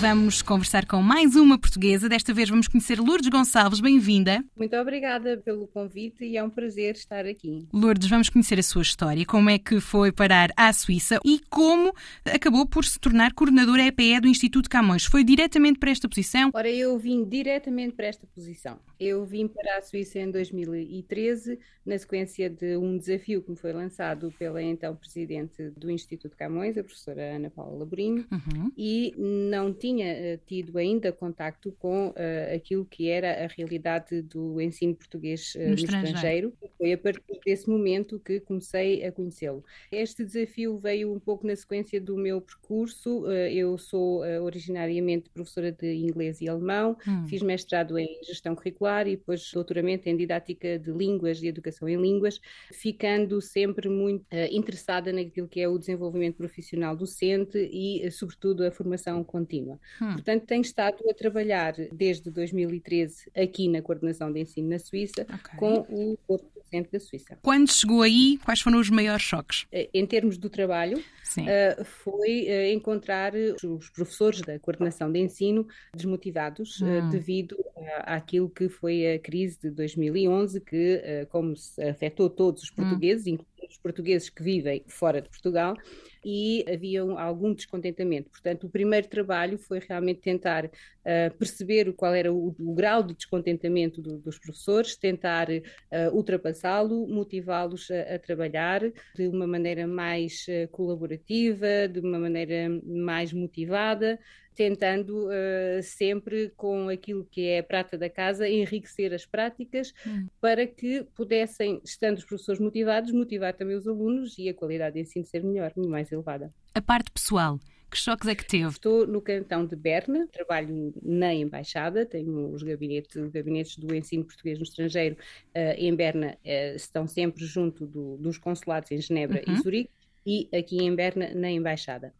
[0.00, 2.08] Vamos conversar com mais uma portuguesa.
[2.08, 3.80] Desta vez vamos conhecer Lourdes Gonçalves.
[3.80, 4.44] Bem-vinda.
[4.56, 7.66] Muito obrigada pelo convite e é um prazer estar aqui.
[7.72, 11.92] Lourdes, vamos conhecer a sua história, como é que foi parar à Suíça e como
[12.24, 15.04] acabou por se tornar coordenadora EPE do Instituto Camões.
[15.04, 16.50] Foi diretamente para esta posição?
[16.52, 18.78] Ora, eu vim diretamente para esta posição.
[18.98, 23.72] Eu vim para a Suíça em 2013, na sequência de um desafio que me foi
[23.72, 28.72] lançado pela então presidente do Instituto Camões, a professora Ana Paula Laborinho, uhum.
[28.76, 34.58] e não tinha uh, tido ainda contacto com uh, aquilo que era a realidade do
[34.58, 36.06] ensino português uh, no, no estrangeiro.
[36.06, 36.52] estrangeiro.
[36.76, 39.64] Foi a partir desse momento que comecei a conhecê-lo.
[39.90, 43.26] Este desafio veio um pouco na sequência do meu percurso.
[43.30, 47.26] eu sou originariamente professora de inglês e alemão, hum.
[47.26, 51.96] fiz mestrado em gestão curricular e depois doutoramento em didática de línguas e educação em
[51.96, 52.40] línguas,
[52.72, 59.22] ficando sempre muito interessada naquilo que é o desenvolvimento profissional docente e, sobretudo, a formação
[59.22, 59.78] contínua.
[60.00, 60.12] Hum.
[60.12, 65.58] Portanto, tenho estado a trabalhar desde 2013 aqui na coordenação de ensino na Suíça okay.
[65.58, 67.38] com o corpo docente da Suíça.
[67.42, 69.66] Quando chegou aí, quais foram os maiores choques?
[69.70, 75.66] Eh, em termos do trabalho, uh, foi uh, encontrar os professores da coordenação de ensino
[75.94, 77.06] desmotivados hum.
[77.06, 77.56] uh, devido
[78.00, 81.54] àquilo que foi a crise de 2011, que, como
[81.90, 82.76] afetou todos os hum.
[82.76, 83.30] portugueses, hum.
[83.30, 85.76] incluindo os portugueses que vivem fora de Portugal,
[86.24, 88.30] e havia algum descontentamento.
[88.30, 93.14] Portanto, o primeiro trabalho foi realmente tentar uh, perceber qual era o, o grau de
[93.14, 98.80] descontentamento do, dos professores, tentar uh, ultrapassá-lo, motivá-los a, a, trabalhar
[99.14, 104.18] de uma maneira mais uh, colaborativa, de uma maneira mais motivada,
[104.54, 110.28] tentando uh, sempre com aquilo que é a prata da casa enriquecer as práticas hum.
[110.40, 115.00] para que pudessem, estando os professores motivados, motivar também os alunos e a qualidade de
[115.00, 116.52] ensino ser melhor, mais elevada.
[116.74, 117.58] A parte pessoal.
[117.90, 118.66] Que choques é que teve?
[118.66, 124.58] Estou no cantão de Berna, trabalho na embaixada, tenho os gabinetes, gabinetes do ensino português
[124.58, 125.16] no estrangeiro
[125.54, 129.54] uh, em Berna, uh, estão sempre junto do, dos consulados em Genebra uhum.
[129.54, 129.90] e Zurique,
[130.26, 132.12] e aqui em Berna na embaixada.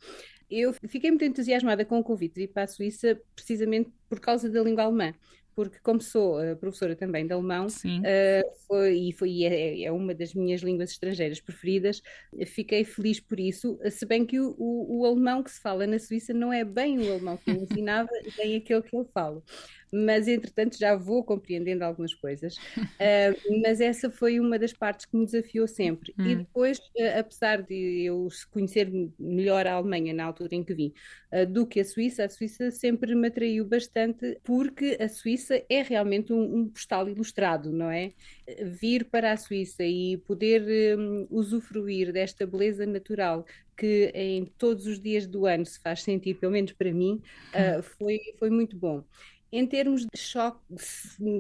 [0.49, 4.49] Eu fiquei muito entusiasmada com o convite de ir para a Suíça precisamente por causa
[4.49, 5.13] da língua alemã
[5.55, 10.15] porque como sou uh, professora também de alemão uh, foi, e foi, é, é, uma
[10.15, 12.03] das minhas línguas estrangeiras preferidas,
[12.47, 15.99] fiquei feliz por isso, se bem que o, o, o alemão que se fala na
[15.99, 19.43] Suíça não é bem o alemão que eu ensinava, nem aquele que eu falo
[19.95, 22.57] mas entretanto já vou compreendendo algumas coisas.
[22.57, 26.13] Uh, mas essa foi uma das partes que me desafiou sempre.
[26.19, 26.27] Hum.
[26.27, 30.93] E depois, uh, apesar de eu conhecer melhor a Alemanha na altura em que vim
[31.33, 35.83] uh, do que a Suíça, a Suíça sempre me atraiu bastante porque a Suíça é
[35.83, 38.13] realmente um, um postal ilustrado, não é?
[38.63, 45.01] Vir para a Suíça e poder um, usufruir desta beleza natural que em todos os
[45.01, 47.21] dias do ano se faz sentir, pelo menos para mim,
[47.55, 49.05] uh, foi, foi muito bom.
[49.57, 50.59] Em termos de choque,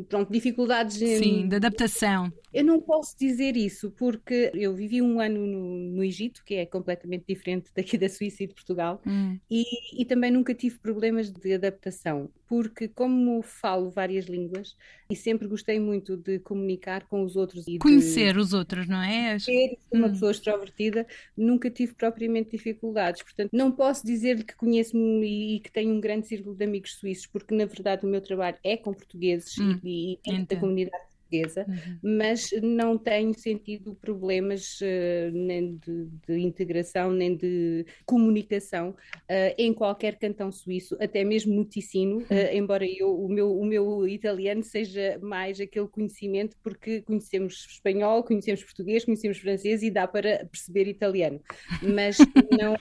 [0.08, 0.96] pronto, dificuldades.
[0.98, 1.48] Sim, em...
[1.48, 2.32] de adaptação.
[2.54, 6.64] Eu não posso dizer isso, porque eu vivi um ano no, no Egito, que é
[6.64, 9.36] completamente diferente daqui da Suíça e de Portugal, hum.
[9.50, 14.76] e, e, também nunca tive problemas de adaptação, porque como falo várias línguas
[15.10, 18.38] e sempre gostei muito de comunicar com os outros e conhecer de...
[18.38, 19.36] os outros, não é?
[19.36, 20.12] Ser uma hum.
[20.12, 21.04] pessoa extrovertida,
[21.36, 23.20] nunca tive propriamente dificuldades.
[23.20, 27.26] Portanto, não posso dizer-lhe que conheço-me e, que tenho um grande círculo de amigos suíços,
[27.26, 29.80] porque na verdade o meu trabalho é com portugueses hum.
[29.82, 31.98] e, e da comunidade portuguesa, uhum.
[32.18, 39.72] mas não tenho sentido problemas uh, nem de, de, integração, nem de comunicação uh, em
[39.72, 44.62] qualquer cantão suíço, até mesmo no Ticino, uh, embora eu, o, meu, o meu italiano
[44.62, 50.86] seja mais aquele conhecimento, porque conhecemos espanhol, conhecemos português, conhecemos francês e dá para perceber
[50.88, 51.40] italiano,
[51.82, 52.18] mas
[52.58, 52.76] não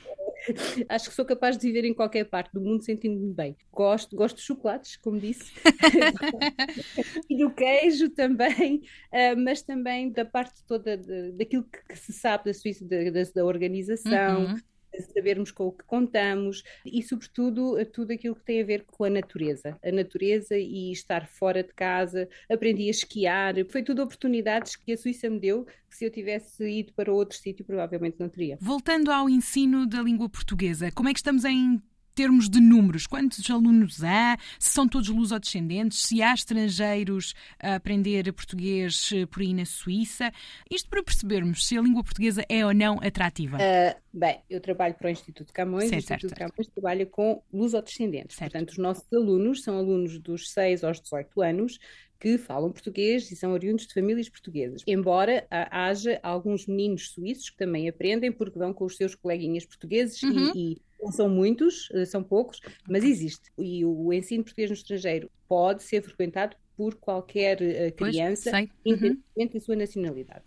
[0.89, 3.57] Acho que sou capaz de viver em qualquer parte do mundo sentindo-me bem.
[3.71, 5.51] Gosto, gosto de chocolates, como disse,
[7.29, 8.81] e do queijo também,
[9.11, 12.97] uh, mas também da parte toda de, daquilo que, que, se sabe da Suíça, da,
[13.35, 14.45] da organização.
[14.45, 19.03] Uhum sabermos com o que contamos e, sobretudo, tudo aquilo que tem a ver com
[19.03, 19.77] a natureza.
[19.83, 22.27] A natureza e estar fora de casa.
[22.49, 23.55] Aprendi a esquiar.
[23.69, 27.37] Foi tudo oportunidades que a Suíça me deu que se eu tivesse ido para outro
[27.37, 28.57] sítio provavelmente não teria.
[28.59, 31.81] Voltando ao ensino da língua portuguesa, como é que estamos em
[32.13, 38.31] termos de números, quantos alunos há, se são todos lusodescendentes, se há estrangeiros a aprender
[38.33, 40.31] português eh, por aí na Suíça.
[40.69, 43.57] Isto para percebermos se a língua portuguesa é ou não atrativa.
[43.57, 46.73] Uh, bem, eu trabalho para o Instituto Camões certo, o Instituto certo, Camões certo.
[46.73, 48.37] trabalha com lusodescendentes.
[48.37, 51.79] Portanto, os nossos alunos são alunos dos 6 aos 18 anos
[52.23, 54.81] que falam português e são oriundos de famílias portuguesas.
[54.87, 60.23] Embora haja alguns meninos suíços que também aprendem porque vão com os seus coleguinhas portugueses
[60.23, 60.53] uhum.
[60.55, 63.51] e, e não são muitos, eh, são poucos, mas existe.
[63.57, 69.23] E o ensino português no estrangeiro pode ser frequentado por qualquer uh, criança, pois, independentemente
[69.37, 69.47] uhum.
[69.53, 70.45] da sua nacionalidade.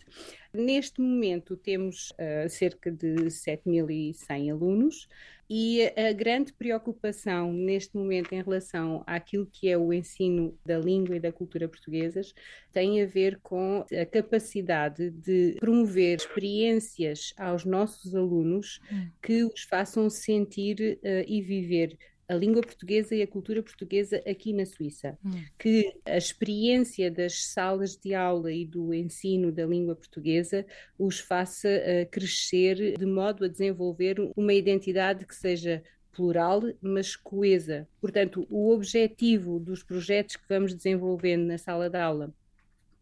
[0.52, 5.08] Neste momento temos uh, cerca de 7.100 alunos
[5.48, 11.16] e a grande preocupação neste momento em relação àquilo que é o ensino da língua
[11.16, 12.34] e da cultura portuguesas
[12.72, 19.08] tem a ver com a capacidade de promover experiências aos nossos alunos hum.
[19.22, 21.96] que os façam sentir uh, e viver
[22.28, 25.18] a língua portuguesa e a cultura portuguesa aqui na Suíça.
[25.24, 25.44] Hum.
[25.58, 30.66] Que a experiência das salas de aula e do ensino da língua portuguesa
[30.98, 35.82] os faça uh, crescer de modo a desenvolver uma identidade que seja
[36.12, 37.86] plural, mas coesa.
[38.00, 42.34] Portanto, o objetivo dos projetos que vamos desenvolvendo na sala de aula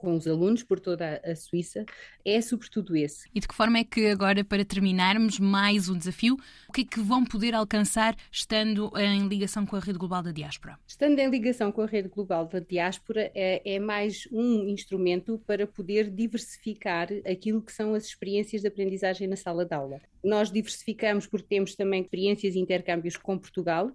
[0.04, 1.86] com os alunos por toda a Suíça
[2.22, 3.26] é sobretudo esse.
[3.34, 6.36] E de que forma é que agora, para terminarmos mais um desafio,
[6.68, 10.30] o que é que vão poder alcançar estando em ligação com a Rede Global da
[10.30, 10.78] Diáspora?
[10.86, 15.66] Estando em ligação com a Rede Global da Diáspora é, é mais um instrumento para
[15.66, 20.00] poder diversificar aquilo que são as experiências de aprendizagem na sala de aula.
[20.22, 23.92] Nós diversificamos porque temos também experiências e intercâmbios com Portugal, uh,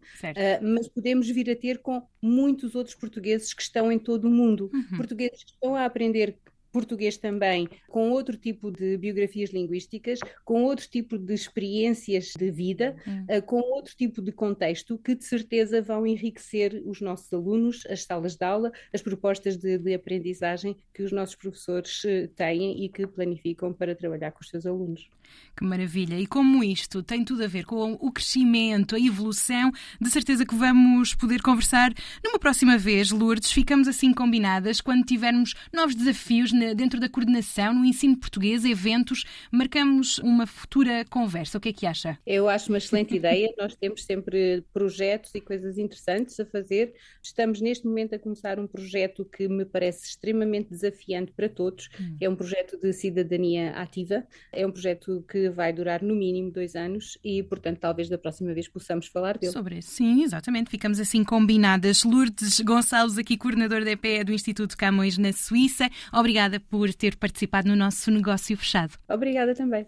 [0.61, 4.69] mas podemos vir a ter com muitos outros portugueses que estão em todo o mundo.
[4.71, 4.97] Uhum.
[4.97, 6.39] Portugueses que estão a aprender aprender
[6.71, 12.95] português também, com outro tipo de biografias linguísticas, com outro tipo de experiências de vida,
[13.07, 13.25] hum.
[13.29, 18.03] uh, com outro tipo de contexto, que de certeza vão enriquecer os nossos alunos, as
[18.03, 22.89] salas de aula, as propostas de, de aprendizagem que os nossos professores uh, têm e
[22.89, 25.09] que planificam para trabalhar com os seus alunos.
[25.55, 26.19] Que maravilha!
[26.19, 30.55] E como isto tem tudo a ver com o crescimento, a evolução, de certeza que
[30.55, 31.93] vamos poder conversar
[32.23, 33.51] numa próxima vez, Lourdes.
[33.51, 40.17] Ficamos assim combinadas quando tivermos novos desafios dentro da coordenação, no ensino português, eventos, marcamos
[40.19, 41.57] uma futura conversa.
[41.57, 42.17] O que é que acha?
[42.25, 43.49] Eu acho uma excelente ideia.
[43.57, 46.93] Nós temos sempre projetos e coisas interessantes a fazer.
[47.21, 51.89] Estamos neste momento a começar um projeto que me parece extremamente desafiante para todos.
[51.99, 52.17] Hum.
[52.19, 54.25] É um projeto de cidadania ativa.
[54.51, 58.53] É um projeto que vai durar no mínimo dois anos e, portanto, talvez da próxima
[58.53, 59.51] vez possamos falar dele.
[59.51, 60.69] Sobre isso, sim, exatamente.
[60.69, 62.03] Ficamos assim combinadas.
[62.03, 65.89] Lourdes Gonçalves, aqui coordenador da EPE do Instituto Camões na Suíça.
[66.13, 68.93] Obrigada obrigada por ter participado no nosso negócio fechado.
[69.07, 69.87] Obrigada também.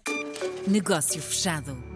[0.68, 1.91] Negócio fechado.